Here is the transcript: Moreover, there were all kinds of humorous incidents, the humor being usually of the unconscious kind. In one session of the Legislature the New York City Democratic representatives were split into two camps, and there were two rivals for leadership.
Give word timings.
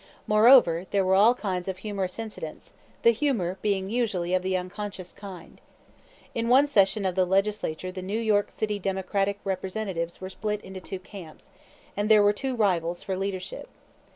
Moreover, 0.25 0.87
there 0.89 1.05
were 1.05 1.13
all 1.13 1.35
kinds 1.35 1.67
of 1.67 1.77
humorous 1.77 2.17
incidents, 2.17 2.73
the 3.03 3.11
humor 3.11 3.59
being 3.61 3.87
usually 3.91 4.33
of 4.33 4.41
the 4.41 4.57
unconscious 4.57 5.13
kind. 5.13 5.61
In 6.33 6.49
one 6.49 6.65
session 6.65 7.05
of 7.05 7.13
the 7.13 7.23
Legislature 7.23 7.91
the 7.91 8.01
New 8.01 8.17
York 8.19 8.49
City 8.49 8.79
Democratic 8.79 9.39
representatives 9.43 10.19
were 10.19 10.31
split 10.31 10.59
into 10.61 10.81
two 10.81 10.97
camps, 10.97 11.51
and 11.95 12.09
there 12.09 12.23
were 12.23 12.33
two 12.33 12.55
rivals 12.55 13.03
for 13.03 13.15
leadership. 13.15 13.69